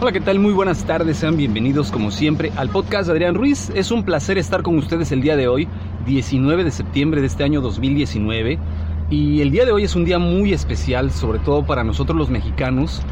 Hola, 0.00 0.12
¿qué 0.12 0.20
tal? 0.20 0.38
Muy 0.38 0.52
buenas 0.52 0.84
tardes, 0.84 1.16
sean 1.16 1.36
bienvenidos 1.36 1.90
como 1.90 2.12
siempre 2.12 2.52
al 2.54 2.68
podcast 2.68 3.08
de 3.08 3.14
Adrián 3.14 3.34
Ruiz. 3.34 3.68
Es 3.74 3.90
un 3.90 4.04
placer 4.04 4.38
estar 4.38 4.62
con 4.62 4.78
ustedes 4.78 5.10
el 5.10 5.22
día 5.22 5.34
de 5.34 5.48
hoy, 5.48 5.66
19 6.06 6.62
de 6.62 6.70
septiembre 6.70 7.20
de 7.20 7.26
este 7.26 7.42
año 7.42 7.60
2019. 7.60 8.60
Y 9.10 9.40
el 9.40 9.50
día 9.50 9.64
de 9.64 9.72
hoy 9.72 9.82
es 9.82 9.96
un 9.96 10.04
día 10.04 10.20
muy 10.20 10.52
especial, 10.52 11.10
sobre 11.10 11.40
todo 11.40 11.66
para 11.66 11.82
nosotros 11.82 12.16
los 12.16 12.30
mexicanos, 12.30 13.02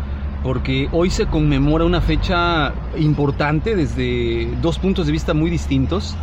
porque 0.45 0.89
hoy 0.93 1.11
se 1.11 1.27
conmemora 1.27 1.85
una 1.85 2.01
fecha 2.01 2.73
importante 2.97 3.75
desde 3.75 4.49
dos 4.63 4.79
puntos 4.79 5.07
de 5.07 5.13
vista 5.13 5.35
muy 5.35 5.51
distintos, 5.51 6.15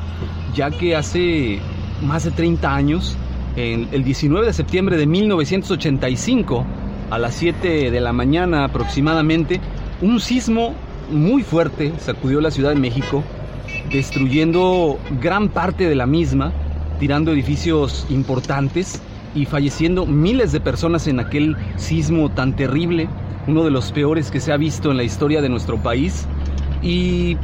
ya 0.55 0.71
que 0.71 0.95
hace 0.95 1.59
más 2.02 2.23
de 2.23 2.32
30 2.32 2.73
años, 2.73 3.18
el 3.57 4.04
19 4.05 4.48
de 4.48 4.54
septiembre 4.54 4.95
de 4.95 5.07
1985, 5.07 6.66
a 7.11 7.20
las 7.20 7.36
7 7.36 7.91
de 7.91 8.00
la 8.00 8.14
mañana 8.14 8.64
aproximadamente, 8.64 9.59
un 10.04 10.20
sismo 10.20 10.73
muy 11.09 11.43
fuerte 11.43 11.93
sacudió 11.98 12.41
la 12.41 12.52
Ciudad 12.52 12.71
de 12.71 12.80
México, 12.80 13.23
destruyendo 13.89 14.99
gran 15.21 15.48
parte 15.48 15.88
de 15.88 15.95
la 15.95 16.05
misma, 16.05 16.52
tirando 16.99 17.31
edificios 17.31 18.05
importantes 18.09 19.02
y 19.34 19.45
falleciendo 19.45 20.05
miles 20.05 20.52
de 20.52 20.59
personas 20.59 21.08
en 21.08 21.21
aquel 21.21 21.55
sismo 21.77 22.30
tan 22.30 22.53
terrible, 22.53 23.08
uno 23.47 23.63
de 23.63 23.71
los 23.71 23.94
peores 23.94 24.30
que 24.30 24.41
se 24.41 24.52
ha 24.52 24.58
visto 24.58 24.91
en 24.91 24.97
la 24.97 25.03
historia 25.03 25.41
de 25.41 25.47
nuestro 25.47 25.77
país. 25.77 26.27
Y 26.81 27.38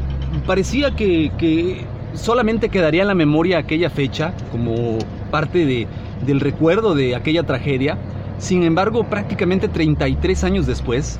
parecía 0.45 0.91
que, 0.91 1.85
solamente 2.13 2.67
quedaría 2.67 3.03
en 3.03 3.07
la 3.07 3.15
memoria 3.15 3.59
aquella 3.59 3.89
fecha 3.89 4.33
como 4.51 4.97
parte 5.31 5.65
de, 5.65 5.87
del 6.25 6.41
recuerdo 6.41 6.93
de 6.93 7.15
aquella 7.15 7.43
tragedia. 7.43 7.97
Sin 8.37 8.63
embargo, 8.63 9.05
prácticamente 9.05 9.69
33 9.69 10.43
años 10.43 10.67
después, 10.67 11.19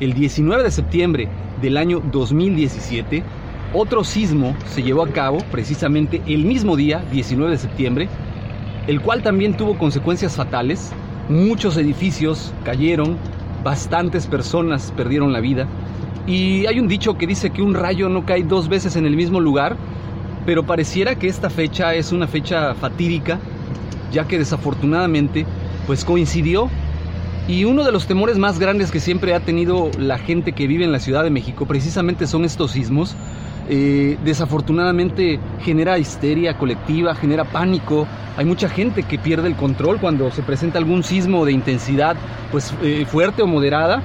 el 0.00 0.12
19 0.12 0.62
de 0.62 0.70
septiembre 0.70 1.28
del 1.60 1.76
año 1.76 2.02
2017, 2.12 3.22
otro 3.72 4.04
sismo 4.04 4.54
se 4.66 4.82
llevó 4.82 5.02
a 5.02 5.08
cabo 5.08 5.38
precisamente 5.50 6.22
el 6.26 6.44
mismo 6.44 6.76
día, 6.76 7.02
19 7.10 7.52
de 7.52 7.58
septiembre, 7.58 8.08
el 8.86 9.00
cual 9.00 9.22
también 9.22 9.56
tuvo 9.56 9.78
consecuencias 9.78 10.36
fatales. 10.36 10.92
Muchos 11.28 11.76
edificios 11.76 12.52
cayeron, 12.64 13.16
bastantes 13.64 14.26
personas 14.26 14.92
perdieron 14.96 15.32
la 15.32 15.40
vida. 15.40 15.66
Y 16.26 16.66
hay 16.66 16.78
un 16.78 16.88
dicho 16.88 17.16
que 17.16 17.26
dice 17.26 17.50
que 17.50 17.62
un 17.62 17.74
rayo 17.74 18.08
no 18.08 18.26
cae 18.26 18.42
dos 18.42 18.68
veces 18.68 18.96
en 18.96 19.06
el 19.06 19.16
mismo 19.16 19.40
lugar, 19.40 19.76
pero 20.44 20.64
pareciera 20.64 21.16
que 21.16 21.26
esta 21.26 21.50
fecha 21.50 21.94
es 21.94 22.12
una 22.12 22.26
fecha 22.26 22.74
fatídica, 22.74 23.38
ya 24.12 24.26
que 24.26 24.38
desafortunadamente 24.38 25.46
pues 25.86 26.04
coincidió 26.04 26.68
y 27.48 27.64
uno 27.64 27.84
de 27.84 27.92
los 27.92 28.06
temores 28.06 28.38
más 28.38 28.58
grandes 28.58 28.90
que 28.90 28.98
siempre 28.98 29.32
ha 29.34 29.40
tenido 29.40 29.90
la 29.98 30.18
gente 30.18 30.52
que 30.52 30.66
vive 30.66 30.84
en 30.84 30.90
la 30.90 30.98
Ciudad 30.98 31.22
de 31.22 31.30
México 31.30 31.64
precisamente 31.66 32.26
son 32.26 32.44
estos 32.44 32.72
sismos. 32.72 33.14
Eh, 33.68 34.16
desafortunadamente 34.24 35.40
genera 35.62 35.98
histeria 35.98 36.56
colectiva, 36.58 37.14
genera 37.14 37.44
pánico. 37.44 38.06
Hay 38.36 38.44
mucha 38.44 38.68
gente 38.68 39.04
que 39.04 39.18
pierde 39.18 39.48
el 39.48 39.54
control 39.54 40.00
cuando 40.00 40.30
se 40.30 40.42
presenta 40.42 40.78
algún 40.78 41.04
sismo 41.04 41.44
de 41.44 41.52
intensidad 41.52 42.16
pues, 42.50 42.74
eh, 42.82 43.06
fuerte 43.08 43.42
o 43.42 43.46
moderada. 43.46 44.02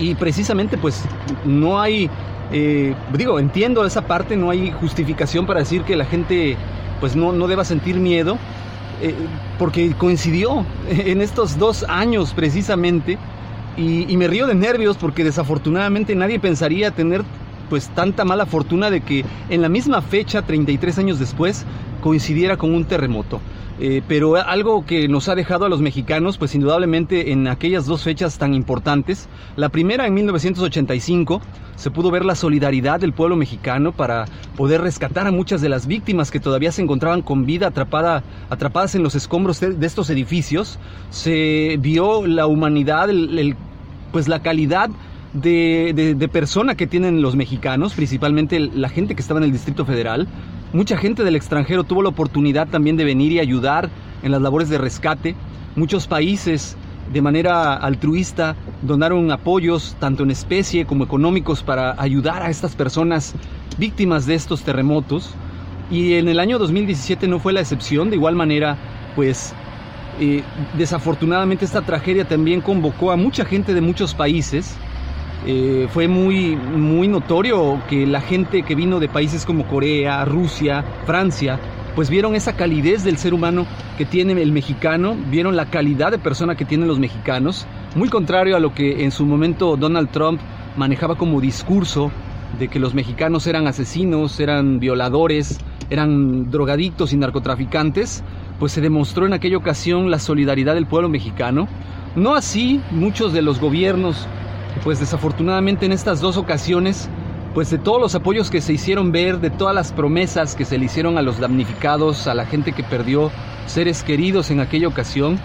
Y 0.00 0.14
precisamente 0.14 0.78
pues 0.78 1.04
no 1.44 1.80
hay, 1.80 2.08
eh, 2.50 2.94
digo, 3.12 3.38
entiendo 3.38 3.84
esa 3.84 4.02
parte, 4.02 4.36
no 4.36 4.48
hay 4.48 4.70
justificación 4.70 5.46
para 5.46 5.60
decir 5.60 5.82
que 5.82 5.96
la 5.96 6.06
gente 6.06 6.56
pues 7.00 7.14
no, 7.14 7.32
no 7.32 7.46
deba 7.46 7.64
sentir 7.64 7.96
miedo 7.96 8.38
eh, 9.00 9.14
porque 9.58 9.92
coincidió 9.96 10.64
en 10.88 11.20
estos 11.20 11.58
dos 11.58 11.84
años 11.88 12.32
precisamente 12.34 13.18
y, 13.76 14.16
me 14.16 14.26
río 14.26 14.48
de 14.48 14.56
nervios 14.56 14.96
porque 14.96 15.22
desafortunadamente 15.22 16.14
nadie 16.16 16.40
pensaría 16.40 16.90
tener 16.90 17.22
pues 17.68 17.88
tanta 17.90 18.24
mala 18.24 18.46
fortuna 18.46 18.90
de 18.90 19.00
que 19.00 19.24
en 19.48 19.62
la 19.62 19.68
misma 19.68 20.02
fecha, 20.02 20.42
33 20.42 20.98
años 20.98 21.18
después, 21.18 21.64
coincidiera 22.00 22.56
con 22.56 22.74
un 22.74 22.84
terremoto. 22.84 23.40
Eh, 23.80 24.02
pero 24.08 24.34
algo 24.34 24.84
que 24.84 25.06
nos 25.06 25.28
ha 25.28 25.36
dejado 25.36 25.64
a 25.64 25.68
los 25.68 25.80
mexicanos, 25.80 26.36
pues 26.36 26.54
indudablemente 26.54 27.30
en 27.30 27.46
aquellas 27.46 27.86
dos 27.86 28.02
fechas 28.02 28.36
tan 28.36 28.52
importantes. 28.54 29.28
La 29.54 29.68
primera 29.68 30.06
en 30.06 30.14
1985 30.14 31.40
se 31.76 31.90
pudo 31.92 32.10
ver 32.10 32.24
la 32.24 32.34
solidaridad 32.34 32.98
del 32.98 33.12
pueblo 33.12 33.36
mexicano 33.36 33.92
para 33.92 34.24
poder 34.56 34.80
rescatar 34.80 35.28
a 35.28 35.30
muchas 35.30 35.60
de 35.60 35.68
las 35.68 35.86
víctimas 35.86 36.32
que 36.32 36.40
todavía 36.40 36.72
se 36.72 36.82
encontraban 36.82 37.22
con 37.22 37.46
vida 37.46 37.68
atrapada, 37.68 38.24
atrapadas 38.50 38.96
en 38.96 39.04
los 39.04 39.14
escombros 39.14 39.60
de, 39.60 39.86
estos 39.86 40.10
edificios. 40.10 40.80
Se 41.10 41.76
vio 41.78 42.26
la 42.26 42.48
humanidad, 42.48 43.08
pues 44.10 44.26
la 44.26 44.42
calidad 44.42 44.90
de, 45.32 46.14
de, 46.16 46.28
persona 46.28 46.74
que 46.74 46.86
tienen 46.86 47.20
los 47.22 47.36
mexicanos, 47.36 47.94
principalmente 47.94 48.58
la 48.60 48.88
gente 48.88 49.14
que 49.14 49.20
estaba 49.20 49.40
en 49.40 49.44
el 49.44 49.52
Distrito 49.52 49.84
Federal. 49.84 50.26
Mucha 50.72 50.96
gente 50.96 51.24
del 51.24 51.36
extranjero 51.36 51.84
tuvo 51.84 52.02
la 52.02 52.08
oportunidad 52.08 52.68
también 52.68 52.96
de 52.96 53.04
venir 53.04 53.32
y 53.32 53.40
ayudar 53.40 53.90
en 54.22 54.32
las 54.32 54.42
labores 54.42 54.68
de 54.68 54.78
rescate. 54.78 55.34
Muchos 55.76 56.06
países 56.06 56.76
de 57.12 57.22
manera 57.22 57.74
altruista 57.74 58.56
donaron 58.82 59.30
apoyos 59.30 59.96
tanto 59.98 60.22
en 60.22 60.30
especie 60.30 60.84
como 60.84 61.04
económicos 61.04 61.62
para 61.62 61.94
ayudar 62.00 62.42
a 62.42 62.50
estas 62.50 62.74
personas 62.74 63.34
víctimas 63.78 64.26
de 64.26 64.34
estos 64.34 64.62
terremotos. 64.62 65.34
Y 65.90 66.14
en 66.14 66.28
el 66.28 66.38
año 66.38 66.58
2017 66.58 67.28
no 67.28 67.38
fue 67.38 67.52
la 67.52 67.60
excepción. 67.60 68.10
De 68.10 68.16
igual 68.16 68.34
manera, 68.34 68.76
pues 69.16 69.54
eh, 70.20 70.42
desafortunadamente 70.76 71.64
esta 71.64 71.82
tragedia 71.82 72.26
también 72.26 72.60
convocó 72.60 73.10
a 73.10 73.16
mucha 73.16 73.44
gente 73.44 73.72
de 73.72 73.80
muchos 73.80 74.14
países 74.14 74.76
eh, 75.46 75.86
fue 75.90 76.08
muy, 76.08 76.56
muy 76.56 77.08
notorio 77.08 77.80
que 77.88 78.06
la 78.06 78.20
gente 78.20 78.62
que 78.62 78.74
vino 78.74 79.00
de 79.00 79.08
países 79.08 79.44
como 79.44 79.66
Corea, 79.66 80.24
Rusia, 80.24 80.84
Francia, 81.06 81.58
pues 81.94 82.10
vieron 82.10 82.34
esa 82.34 82.54
calidez 82.54 83.04
del 83.04 83.18
ser 83.18 83.34
humano 83.34 83.66
que 83.96 84.04
tiene 84.04 84.40
el 84.40 84.52
mexicano, 84.52 85.16
vieron 85.30 85.56
la 85.56 85.66
calidad 85.66 86.10
de 86.10 86.18
persona 86.18 86.54
que 86.54 86.64
tienen 86.64 86.88
los 86.88 86.98
mexicanos, 86.98 87.66
muy 87.94 88.08
contrario 88.08 88.56
a 88.56 88.60
lo 88.60 88.74
que 88.74 89.04
en 89.04 89.10
su 89.10 89.26
momento 89.26 89.76
Donald 89.76 90.10
Trump 90.10 90.40
manejaba 90.76 91.16
como 91.16 91.40
discurso 91.40 92.10
de 92.58 92.68
que 92.68 92.78
los 92.78 92.94
mexicanos 92.94 93.46
eran 93.46 93.66
asesinos, 93.66 94.38
eran 94.40 94.78
violadores, 94.78 95.58
eran 95.90 96.50
drogadictos 96.50 97.12
y 97.12 97.16
narcotraficantes, 97.16 98.22
pues 98.58 98.72
se 98.72 98.80
demostró 98.80 99.26
en 99.26 99.32
aquella 99.32 99.56
ocasión 99.56 100.10
la 100.10 100.18
solidaridad 100.18 100.74
del 100.74 100.86
pueblo 100.86 101.08
mexicano. 101.08 101.68
No 102.16 102.34
así 102.34 102.80
muchos 102.90 103.32
de 103.32 103.42
los 103.42 103.60
gobiernos 103.60 104.26
pues 104.82 105.00
desafortunadamente 105.00 105.86
en 105.86 105.92
estas 105.92 106.20
dos 106.20 106.36
ocasiones, 106.36 107.08
pues 107.54 107.70
de 107.70 107.78
todos 107.78 108.00
los 108.00 108.14
apoyos 108.14 108.50
que 108.50 108.60
se 108.60 108.72
hicieron 108.72 109.12
ver, 109.12 109.40
de 109.40 109.50
todas 109.50 109.74
las 109.74 109.92
promesas 109.92 110.54
que 110.54 110.64
se 110.64 110.78
le 110.78 110.84
hicieron 110.86 111.18
a 111.18 111.22
los 111.22 111.38
damnificados, 111.38 112.26
a 112.26 112.34
la 112.34 112.46
gente 112.46 112.72
que 112.72 112.84
perdió 112.84 113.30
seres 113.66 114.02
queridos 114.02 114.50
en 114.50 114.60
aquella 114.60 114.88
ocasión, 114.88 115.38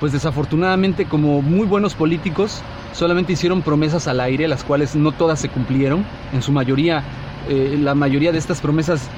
pues 0.00 0.12
desafortunadamente 0.12 1.06
como 1.06 1.42
muy 1.42 1.66
buenos 1.66 1.94
políticos 1.94 2.62
solamente 2.92 3.32
hicieron 3.32 3.62
promesas 3.62 4.08
al 4.08 4.20
aire, 4.20 4.48
las 4.48 4.64
cuales 4.64 4.94
no 4.94 5.12
todas 5.12 5.40
se 5.40 5.48
cumplieron, 5.48 6.04
en 6.32 6.42
su 6.42 6.52
mayoría, 6.52 7.02
eh, 7.48 7.78
la 7.80 7.94
mayoría 7.94 8.32
de 8.32 8.38
estas 8.38 8.60
promesas 8.60 9.08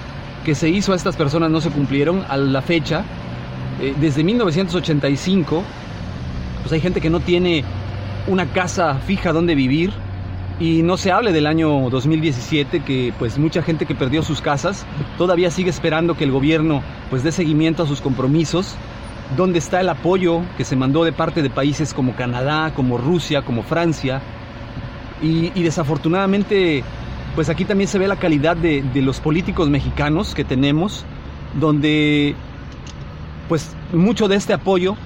que 0.44 0.54
se 0.54 0.68
hizo 0.68 0.92
a 0.92 0.96
estas 0.96 1.16
personas 1.16 1.50
no 1.50 1.60
se 1.60 1.70
cumplieron 1.70 2.24
a 2.28 2.36
la 2.36 2.62
fecha. 2.62 3.04
Eh, 3.80 3.94
desde 4.00 4.24
1985, 4.24 5.62
pues 6.62 6.72
hay 6.72 6.80
gente 6.80 7.00
que 7.00 7.10
no 7.10 7.20
tiene 7.20 7.64
una 8.28 8.46
casa 8.46 8.94
fija 9.06 9.32
donde 9.32 9.54
vivir 9.54 9.92
y 10.60 10.82
no 10.82 10.96
se 10.96 11.10
hable 11.10 11.32
del 11.32 11.46
año 11.46 11.88
2017 11.88 12.80
que 12.80 13.12
pues 13.18 13.38
mucha 13.38 13.62
gente 13.62 13.86
que 13.86 13.94
perdió 13.94 14.22
sus 14.22 14.40
casas 14.40 14.84
todavía 15.16 15.50
sigue 15.50 15.70
esperando 15.70 16.16
que 16.16 16.24
el 16.24 16.32
gobierno 16.32 16.82
pues 17.10 17.22
dé 17.22 17.32
seguimiento 17.32 17.82
a 17.82 17.86
sus 17.86 18.00
compromisos. 18.00 18.74
Dónde 19.36 19.58
está 19.58 19.80
el 19.80 19.88
apoyo 19.88 20.42
que 20.56 20.64
se 20.64 20.74
mandó 20.74 21.04
de 21.04 21.12
parte 21.12 21.42
de 21.42 21.50
países 21.50 21.92
como 21.92 22.16
Canadá, 22.16 22.72
como 22.74 22.98
Rusia, 22.98 23.42
como 23.42 23.62
Francia 23.62 24.20
y, 25.22 25.50
desafortunadamente 25.62 26.84
pues 27.34 27.48
aquí 27.48 27.64
también 27.64 27.88
se 27.88 27.98
ve 27.98 28.08
la 28.08 28.16
calidad 28.16 28.56
de, 28.56 28.82
de 28.82 29.02
los 29.02 29.20
políticos 29.20 29.68
mexicanos 29.68 30.34
que 30.34 30.44
tenemos 30.44 31.04
donde 31.58 32.34
pues 33.48 33.74
mucho 33.92 34.28
de 34.28 34.36
este 34.36 34.52
apoyo 34.52 34.96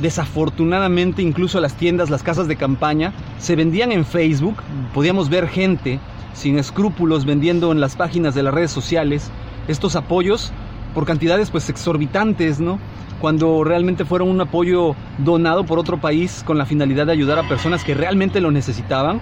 Desafortunadamente, 0.00 1.22
incluso 1.22 1.60
las 1.60 1.74
tiendas, 1.74 2.10
las 2.10 2.22
casas 2.22 2.48
de 2.48 2.56
campaña, 2.56 3.12
se 3.38 3.56
vendían 3.56 3.92
en 3.92 4.04
Facebook. 4.04 4.56
Podíamos 4.94 5.28
ver 5.28 5.48
gente 5.48 6.00
sin 6.32 6.58
escrúpulos 6.58 7.24
vendiendo 7.24 7.70
en 7.72 7.80
las 7.80 7.96
páginas 7.96 8.34
de 8.34 8.42
las 8.42 8.54
redes 8.54 8.70
sociales 8.70 9.30
estos 9.68 9.96
apoyos 9.96 10.52
por 10.94 11.04
cantidades 11.04 11.50
pues 11.50 11.68
exorbitantes, 11.68 12.60
¿no? 12.60 12.78
Cuando 13.20 13.62
realmente 13.62 14.06
fueron 14.06 14.28
un 14.28 14.40
apoyo 14.40 14.96
donado 15.18 15.64
por 15.64 15.78
otro 15.78 16.00
país 16.00 16.42
con 16.46 16.56
la 16.56 16.64
finalidad 16.64 17.06
de 17.06 17.12
ayudar 17.12 17.38
a 17.38 17.48
personas 17.48 17.84
que 17.84 17.94
realmente 17.94 18.40
lo 18.40 18.50
necesitaban 18.50 19.20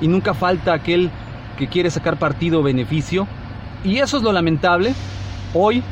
y 0.00 0.08
nunca 0.08 0.32
falta 0.32 0.72
aquel 0.72 1.10
que 1.58 1.68
quiere 1.68 1.90
sacar 1.90 2.18
partido 2.18 2.60
o 2.60 2.62
beneficio. 2.62 3.28
Y 3.84 3.98
eso 3.98 4.16
es 4.16 4.22
lo 4.22 4.32
lamentable. 4.32 4.94
Hoy 5.52 5.82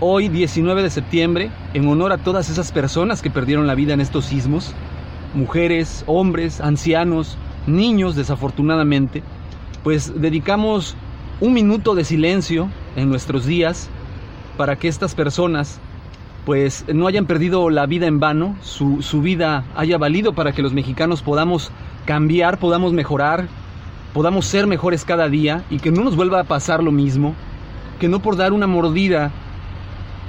Hoy, 0.00 0.28
19 0.28 0.82
de 0.82 0.90
septiembre, 0.90 1.50
en 1.74 1.88
honor 1.88 2.12
a 2.12 2.18
todas 2.18 2.48
esas 2.48 2.72
personas 2.72 3.20
que 3.20 3.30
perdieron 3.30 3.66
la 3.66 3.74
vida 3.74 3.92
en 3.92 4.00
estos 4.00 4.26
sismos, 4.26 4.72
mujeres, 5.34 6.04
hombres, 6.06 6.60
ancianos, 6.60 7.36
niños 7.66 8.14
desafortunadamente, 8.14 9.22
pues 9.82 10.20
dedicamos 10.20 10.96
un 11.40 11.52
minuto 11.52 11.94
de 11.94 12.04
silencio 12.04 12.68
en 12.96 13.10
nuestros 13.10 13.44
días 13.44 13.90
para 14.56 14.76
que 14.76 14.88
estas 14.88 15.14
personas 15.14 15.80
pues 16.46 16.84
no 16.92 17.06
hayan 17.06 17.26
perdido 17.26 17.68
la 17.70 17.86
vida 17.86 18.06
en 18.06 18.20
vano, 18.20 18.56
su, 18.62 19.02
su, 19.02 19.22
vida 19.22 19.64
haya 19.74 19.98
valido 19.98 20.34
para 20.34 20.52
que 20.52 20.62
los 20.62 20.74
mexicanos 20.74 21.22
podamos 21.22 21.72
cambiar, 22.04 22.58
podamos 22.58 22.92
mejorar, 22.92 23.48
podamos 24.12 24.46
ser 24.46 24.66
mejores 24.66 25.04
cada 25.04 25.28
día 25.28 25.64
y 25.70 25.78
que 25.78 25.90
no 25.90 26.04
nos 26.04 26.16
vuelva 26.16 26.40
a 26.40 26.44
pasar 26.44 26.84
lo 26.84 26.92
mismo, 26.92 27.34
que 27.98 28.08
no 28.08 28.20
por 28.20 28.36
dar 28.36 28.52
una 28.52 28.66
mordida 28.66 29.32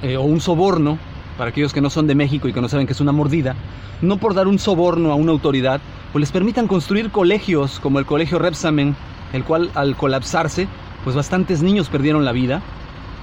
eh, 0.02 0.16
o 0.16 0.24
un 0.24 0.40
soborno, 0.40 0.98
para 1.38 1.50
aquellos 1.50 1.74
que 1.74 1.82
no 1.82 1.90
son 1.90 2.08
de 2.08 2.16
México 2.16 2.48
y 2.48 2.54
que 2.54 2.62
no 2.62 2.70
saben 2.70 2.88
que 2.88 2.94
es 2.94 3.02
una 3.02 3.12
mordida, 3.12 3.56
no 4.02 4.18
por 4.18 4.34
dar 4.34 4.48
un 4.48 4.60
soborno 4.60 5.12
a 5.12 5.16
una 5.16 5.32
autoridad, 5.32 5.82
pues 6.12 6.22
les 6.22 6.32
permitan 6.32 6.68
construir 6.68 7.12
colegios 7.12 7.80
como 7.80 8.00
el 8.00 8.06
colegio 8.06 8.40
Repsamen, 8.40 8.96
el 9.34 9.44
cual 9.44 9.70
al 9.76 9.96
colapsarse, 9.96 10.68
pues 11.04 11.16
bastantes 11.16 11.62
niños 11.62 11.90
perdieron 11.90 12.26
la 12.26 12.32
vida, 12.32 12.62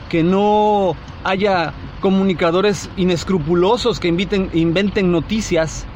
que 0.08 0.22
no 0.22 0.94
haya 1.24 1.72
comunicadores 2.00 2.90
inescrupulosos 2.96 3.98
que 3.98 4.08
inviten, 4.08 4.50
inventen 4.52 5.10
noticias 5.10 5.86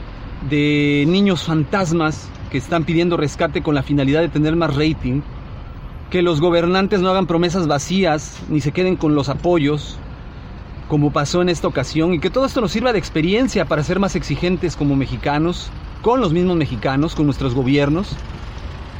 de 0.49 1.05
niños 1.07 1.43
fantasmas 1.43 2.29
que 2.51 2.59
están 2.59 2.85
pidiendo 2.85 3.17
rescate 3.17 3.63
con 3.63 3.75
la 3.75 3.83
finalidad 3.83 4.21
de 4.21 4.29
tener 4.29 4.57
más 4.57 4.75
rating, 4.75 5.21
que 6.11 6.23
los 6.23 6.41
gobernantes 6.41 7.01
no 7.01 7.11
hagan 7.11 7.27
promesas 7.27 7.67
vacías 7.67 8.41
ni 8.49 8.61
se 8.61 8.73
queden 8.73 8.97
con 8.97 9.15
los 9.15 9.29
apoyos, 9.29 9.99
como 10.89 11.11
pasó 11.11 11.43
en 11.43 11.49
esta 11.49 11.67
ocasión, 11.67 12.15
y 12.15 12.21
que 12.21 12.31
todo 12.31 12.47
esto 12.47 12.61
nos 12.61 12.73
sirva 12.73 12.93
de 12.93 12.99
experiencia 12.99 13.65
para 13.65 13.83
ser 13.83 13.99
más 13.99 14.15
exigentes 14.15 14.77
como 14.77 14.95
mexicanos, 14.95 15.71
con 16.03 16.21
los 16.21 16.33
mismos 16.33 16.57
mexicanos, 16.57 17.15
con 17.15 17.27
nuestros 17.27 17.55
gobiernos. 17.55 18.17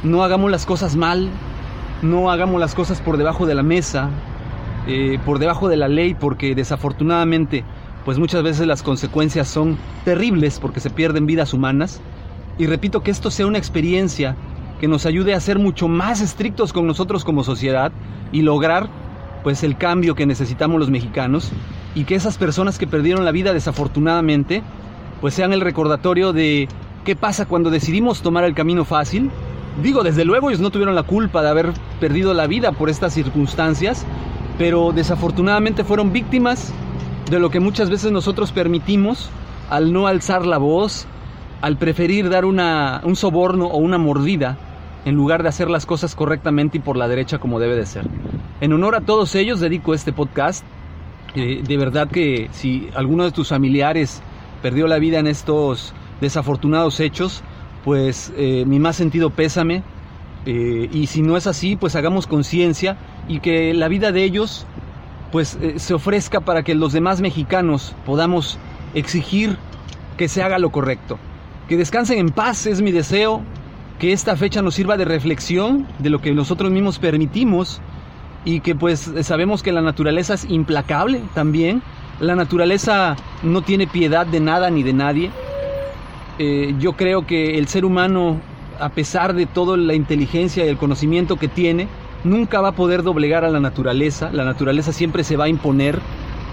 No 0.03 0.23
hagamos 0.23 0.51
las 0.51 0.65
cosas 0.65 0.95
mal, 0.95 1.29
no 2.01 2.29
hagamos 2.29 2.59
las 2.59 2.75
cosas 2.75 3.01
por 3.01 3.17
debajo 3.17 3.45
de 3.45 3.55
la 3.55 3.63
mesa, 3.63 4.09
eh, 4.87 5.17
por 5.25 5.39
debajo 5.39 5.69
de 5.69 5.77
la 5.77 5.87
ley, 5.87 6.13
porque 6.13 6.55
desafortunadamente, 6.55 7.63
pues 8.03 8.19
muchas 8.19 8.43
veces 8.43 8.67
las 8.67 8.83
consecuencias 8.83 9.47
son 9.47 9.77
terribles 10.03 10.59
porque 10.59 10.81
se 10.81 10.89
pierden 10.89 11.25
vidas 11.25 11.53
humanas. 11.53 12.01
Y 12.57 12.65
repito 12.65 13.01
que 13.01 13.11
esto 13.11 13.31
sea 13.31 13.47
una 13.47 13.57
experiencia 13.57 14.35
que 14.79 14.87
nos 14.87 15.05
ayude 15.05 15.33
a 15.33 15.39
ser 15.39 15.59
mucho 15.59 15.87
más 15.87 16.21
estrictos 16.21 16.73
con 16.73 16.85
nosotros 16.85 17.23
como 17.23 17.43
sociedad 17.43 17.91
y 18.31 18.41
lograr 18.41 18.89
pues 19.43 19.63
el 19.63 19.77
cambio 19.77 20.15
que 20.15 20.25
necesitamos 20.25 20.79
los 20.79 20.89
mexicanos 20.89 21.51
y 21.97 22.03
que 22.03 22.13
esas 22.13 22.37
personas 22.37 22.77
que 22.77 22.85
perdieron 22.85 23.25
la 23.25 23.31
vida 23.31 23.53
desafortunadamente 23.53 24.61
pues 25.19 25.33
sean 25.33 25.51
el 25.51 25.61
recordatorio 25.61 26.31
de 26.31 26.67
qué 27.03 27.15
pasa 27.15 27.47
cuando 27.47 27.71
decidimos 27.71 28.21
tomar 28.21 28.43
el 28.43 28.53
camino 28.53 28.85
fácil. 28.85 29.31
Digo, 29.81 30.03
desde 30.03 30.23
luego 30.23 30.49
ellos 30.49 30.61
no 30.61 30.69
tuvieron 30.69 30.93
la 30.93 31.01
culpa 31.01 31.41
de 31.41 31.49
haber 31.49 31.73
perdido 31.99 32.35
la 32.35 32.45
vida 32.45 32.71
por 32.71 32.91
estas 32.91 33.15
circunstancias, 33.15 34.05
pero 34.59 34.91
desafortunadamente 34.91 35.83
fueron 35.83 36.13
víctimas 36.13 36.71
de 37.31 37.39
lo 37.39 37.49
que 37.49 37.59
muchas 37.59 37.89
veces 37.89 38.11
nosotros 38.11 38.51
permitimos 38.51 39.31
al 39.71 39.91
no 39.91 40.05
alzar 40.05 40.45
la 40.45 40.59
voz, 40.59 41.07
al 41.61 41.77
preferir 41.77 42.29
dar 42.29 42.45
una, 42.45 43.01
un 43.05 43.15
soborno 43.15 43.65
o 43.65 43.77
una 43.77 43.97
mordida 43.97 44.55
en 45.05 45.15
lugar 45.15 45.41
de 45.41 45.49
hacer 45.49 45.67
las 45.67 45.87
cosas 45.87 46.13
correctamente 46.13 46.77
y 46.77 46.81
por 46.81 46.95
la 46.95 47.07
derecha 47.07 47.39
como 47.39 47.59
debe 47.59 47.75
de 47.75 47.87
ser. 47.87 48.05
En 48.61 48.71
honor 48.71 48.93
a 48.93 49.01
todos 49.01 49.33
ellos 49.33 49.59
dedico 49.59 49.95
este 49.95 50.13
podcast. 50.13 50.63
Eh, 51.37 51.61
de 51.63 51.77
verdad 51.77 52.09
que 52.09 52.49
si 52.51 52.89
alguno 52.95 53.23
de 53.23 53.31
tus 53.31 53.49
familiares 53.49 54.23
perdió 54.63 54.87
la 54.87 54.97
vida 54.97 55.19
en 55.19 55.27
estos 55.27 55.93
desafortunados 56.19 56.99
hechos, 56.99 57.43
pues 57.85 58.33
eh, 58.35 58.63
mi 58.65 58.79
más 58.79 58.95
sentido 58.95 59.29
pésame. 59.29 59.83
Eh, 60.47 60.89
y 60.91 61.05
si 61.05 61.21
no 61.21 61.37
es 61.37 61.45
así, 61.45 61.75
pues 61.75 61.95
hagamos 61.95 62.25
conciencia 62.25 62.97
y 63.27 63.39
que 63.39 63.75
la 63.75 63.87
vida 63.87 64.11
de 64.11 64.23
ellos 64.23 64.65
pues 65.31 65.59
se 65.75 65.93
ofrezca 65.93 66.39
para 66.39 66.63
que 66.63 66.73
los 66.73 66.93
demás 66.93 67.21
mexicanos 67.21 67.93
podamos 68.05 68.57
exigir 68.95 69.57
que 70.15 70.29
se 70.29 70.41
haga 70.41 70.57
lo 70.57 70.71
correcto. 70.71 71.19
Que 71.67 71.77
descansen 71.77 72.17
en 72.17 72.29
paz 72.29 72.65
es 72.65 72.81
mi 72.81 72.91
deseo, 72.91 73.43
que 73.99 74.13
esta 74.13 74.37
fecha 74.37 74.61
nos 74.61 74.75
sirva 74.75 74.95
de 74.95 75.05
reflexión 75.05 75.85
de 75.99 76.09
lo 76.09 76.21
que 76.21 76.33
nosotros 76.33 76.71
mismos 76.71 76.97
permitimos 76.97 77.81
y 78.47 78.61
que 78.61 78.75
pues 78.75 79.11
sabemos 79.23 79.61
que 79.61 79.73
la 79.73 79.81
naturaleza 79.81 80.35
es 80.35 80.49
implacable 80.49 81.21
también. 81.33 81.81
La 82.21 82.33
naturaleza 82.33 83.17
no 83.43 83.61
tiene 83.61 83.87
piedad 83.87 84.25
de 84.25 84.39
nada 84.39 84.69
ni 84.69 84.83
de 84.83 84.93
nadie. 84.93 85.31
Eh, 86.39 86.73
yo 86.79 86.93
creo 86.93 87.27
que 87.27 87.57
el 87.57 87.67
ser 87.67 87.83
humano, 87.83 88.39
a 88.79 88.87
pesar 88.87 89.33
de 89.33 89.47
toda 89.47 89.75
la 89.75 89.95
inteligencia 89.95 90.65
y 90.65 90.69
el 90.69 90.77
conocimiento 90.77 91.35
que 91.35 91.49
tiene, 91.49 91.89
nunca 92.23 92.61
va 92.61 92.69
a 92.69 92.71
poder 92.71 93.03
doblegar 93.03 93.43
a 93.43 93.49
la 93.49 93.59
naturaleza. 93.59 94.29
La 94.31 94.45
naturaleza 94.45 94.93
siempre 94.93 95.25
se 95.25 95.35
va 95.35 95.43
a 95.43 95.49
imponer 95.49 95.99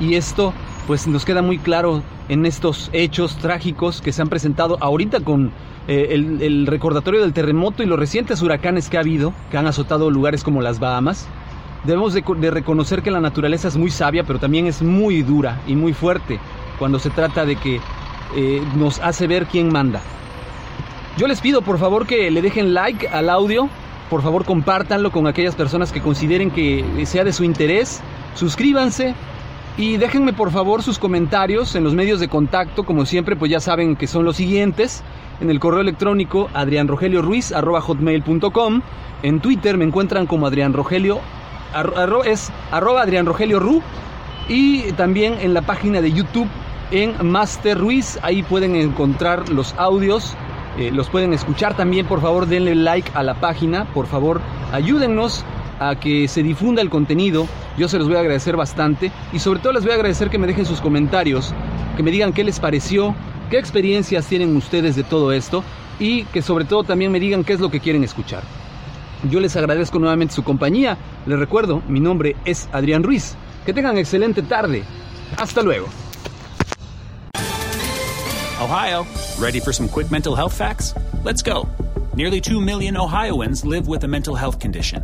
y 0.00 0.16
esto 0.16 0.52
pues 0.88 1.06
nos 1.06 1.24
queda 1.24 1.42
muy 1.42 1.58
claro 1.58 2.02
en 2.28 2.44
estos 2.44 2.90
hechos 2.92 3.36
trágicos 3.36 4.02
que 4.02 4.10
se 4.10 4.20
han 4.20 4.28
presentado 4.28 4.78
ahorita 4.80 5.20
con 5.20 5.52
eh, 5.86 6.08
el, 6.10 6.66
recordatorio 6.66 7.20
del 7.20 7.32
terremoto 7.32 7.84
y 7.84 7.86
los 7.86 8.00
recientes 8.00 8.42
huracanes 8.42 8.88
que 8.88 8.96
ha 8.96 9.00
habido, 9.00 9.32
que 9.52 9.58
han 9.58 9.68
azotado 9.68 10.10
lugares 10.10 10.42
como 10.42 10.60
las 10.60 10.80
Bahamas. 10.80 11.28
Debemos 11.84 12.14
de, 12.14 12.50
reconocer 12.50 13.02
que 13.02 13.10
la 13.10 13.20
naturaleza 13.20 13.68
es 13.68 13.76
muy 13.76 13.90
sabia, 13.90 14.24
pero 14.24 14.38
también 14.38 14.66
es 14.66 14.82
muy 14.82 15.22
dura 15.22 15.60
y 15.66 15.76
muy 15.76 15.92
fuerte 15.92 16.40
cuando 16.78 16.98
se 16.98 17.10
trata 17.10 17.44
de 17.44 17.56
que 17.56 17.80
eh, 18.34 18.62
nos 18.76 19.00
hace 19.00 19.26
ver 19.26 19.46
quién 19.46 19.70
manda. 19.70 20.00
Yo 21.16 21.28
les 21.28 21.40
pido 21.40 21.62
por 21.62 21.78
favor 21.78 22.06
que 22.06 22.30
le 22.30 22.42
dejen 22.42 22.74
like 22.74 23.06
al 23.08 23.28
audio, 23.28 23.68
por 24.10 24.22
favor 24.22 24.44
compártanlo 24.44 25.12
con 25.12 25.26
aquellas 25.26 25.54
personas 25.54 25.92
que 25.92 26.00
consideren 26.00 26.50
que 26.50 26.84
sea 27.06 27.22
de 27.22 27.32
su 27.32 27.44
interés, 27.44 28.00
suscríbanse, 28.34 29.14
y 29.76 29.96
déjenme 29.96 30.32
por 30.32 30.52
favor 30.52 30.84
sus 30.84 31.00
comentarios 31.00 31.74
en 31.74 31.82
los 31.82 31.94
medios 31.94 32.20
de 32.20 32.28
contacto, 32.28 32.84
como 32.84 33.06
siempre, 33.06 33.34
pues 33.34 33.50
ya 33.50 33.58
saben 33.58 33.96
que 33.96 34.06
son 34.06 34.24
los 34.24 34.36
siguientes. 34.36 35.02
En 35.40 35.50
el 35.50 35.58
correo 35.58 35.80
electrónico 35.80 36.48
adrianrogelioruiz.com. 36.54 38.82
En 39.24 39.40
Twitter 39.40 39.76
me 39.76 39.84
encuentran 39.84 40.26
como 40.26 40.46
Adrián 40.46 40.72
Rogelio, 41.82 42.24
es 42.24 42.50
arroba 42.70 43.02
Adrián 43.02 43.26
Rogelio 43.26 43.60
Ru. 43.60 43.82
Y 44.48 44.92
también 44.92 45.38
en 45.40 45.54
la 45.54 45.62
página 45.62 46.00
de 46.00 46.12
YouTube 46.12 46.48
en 46.90 47.14
Master 47.26 47.78
Ruiz, 47.78 48.18
ahí 48.22 48.42
pueden 48.42 48.76
encontrar 48.76 49.48
los 49.48 49.74
audios, 49.78 50.34
eh, 50.78 50.90
los 50.92 51.08
pueden 51.08 51.32
escuchar 51.32 51.76
también, 51.76 52.06
por 52.06 52.20
favor 52.20 52.46
denle 52.46 52.74
like 52.74 53.10
a 53.14 53.22
la 53.22 53.34
página, 53.34 53.84
por 53.86 54.06
favor 54.06 54.40
ayúdennos 54.72 55.44
a 55.80 55.96
que 55.96 56.28
se 56.28 56.42
difunda 56.42 56.82
el 56.82 56.90
contenido. 56.90 57.46
Yo 57.76 57.88
se 57.88 57.98
los 57.98 58.06
voy 58.06 58.16
a 58.16 58.20
agradecer 58.20 58.56
bastante 58.56 59.10
y 59.32 59.38
sobre 59.38 59.60
todo 59.60 59.72
les 59.72 59.82
voy 59.82 59.92
a 59.92 59.94
agradecer 59.96 60.30
que 60.30 60.38
me 60.38 60.46
dejen 60.46 60.66
sus 60.66 60.80
comentarios, 60.80 61.52
que 61.96 62.02
me 62.02 62.10
digan 62.10 62.32
qué 62.32 62.44
les 62.44 62.60
pareció, 62.60 63.14
qué 63.50 63.58
experiencias 63.58 64.26
tienen 64.26 64.56
ustedes 64.56 64.94
de 64.94 65.02
todo 65.02 65.32
esto 65.32 65.64
y 65.98 66.24
que 66.24 66.42
sobre 66.42 66.64
todo 66.64 66.84
también 66.84 67.10
me 67.10 67.18
digan 67.18 67.44
qué 67.44 67.54
es 67.54 67.60
lo 67.60 67.70
que 67.70 67.80
quieren 67.80 68.04
escuchar. 68.04 68.42
Yo 69.30 69.40
les 69.40 69.56
agradezco 69.56 69.98
nuevamente 69.98 70.34
su 70.34 70.44
compañía. 70.44 70.98
Les 71.26 71.38
recuerdo, 71.38 71.82
mi 71.88 72.00
nombre 72.00 72.36
es 72.44 72.68
Adrián 72.72 73.02
Ruiz. 73.02 73.36
Que 73.64 73.72
tengan 73.72 73.96
excelente 73.96 74.42
tarde. 74.42 74.84
Hasta 75.38 75.62
luego. 75.62 75.86
Ohio, 78.60 79.06
ready 79.38 79.60
for 79.60 79.72
some 79.72 79.88
quick 79.88 80.10
mental 80.10 80.34
health 80.34 80.52
facts? 80.52 80.94
Let's 81.24 81.42
go. 81.42 81.68
Nearly 82.14 82.40
2 82.40 82.60
million 82.60 82.96
Ohioans 82.96 83.64
live 83.64 83.88
with 83.88 84.04
a 84.04 84.08
mental 84.08 84.34
health 84.34 84.58
condition. 84.58 85.02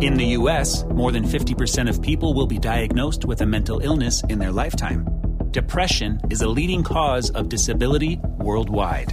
In 0.00 0.14
the 0.14 0.36
US, 0.38 0.84
more 0.94 1.12
than 1.12 1.24
50% 1.24 1.88
of 1.88 2.00
people 2.00 2.34
will 2.34 2.46
be 2.46 2.58
diagnosed 2.58 3.24
with 3.24 3.42
a 3.42 3.46
mental 3.46 3.80
illness 3.80 4.22
in 4.28 4.38
their 4.38 4.52
lifetime. 4.52 5.06
Depression 5.50 6.20
is 6.30 6.42
a 6.42 6.48
leading 6.48 6.82
cause 6.82 7.30
of 7.30 7.48
disability 7.48 8.18
worldwide. 8.38 9.12